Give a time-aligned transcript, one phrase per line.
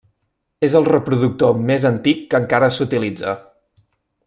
[0.67, 3.37] És el reproductor més antic que encara s'utilitza.